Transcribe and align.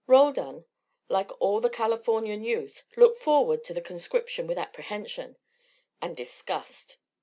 Roldan, 0.07 0.65
like 1.09 1.29
all 1.39 1.59
the 1.61 1.69
Californian 1.69 2.43
youth, 2.43 2.83
looked 2.97 3.21
forward 3.21 3.63
to 3.65 3.71
the 3.71 3.81
conscription 3.81 4.47
with 4.47 4.57
apprehension 4.57 5.37
and 6.01 6.17
disgust. 6.17 6.97